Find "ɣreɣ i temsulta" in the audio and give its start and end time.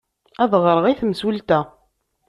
0.63-1.59